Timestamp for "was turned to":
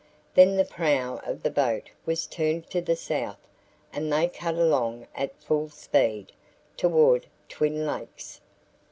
2.07-2.81